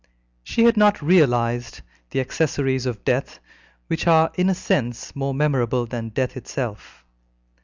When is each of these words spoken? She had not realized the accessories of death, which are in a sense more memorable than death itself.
She 0.43 0.63
had 0.63 0.77
not 0.77 1.03
realized 1.03 1.81
the 2.09 2.19
accessories 2.21 2.87
of 2.87 3.05
death, 3.05 3.39
which 3.85 4.07
are 4.07 4.31
in 4.33 4.49
a 4.49 4.55
sense 4.55 5.15
more 5.15 5.35
memorable 5.35 5.85
than 5.85 6.09
death 6.09 6.35
itself. 6.35 7.05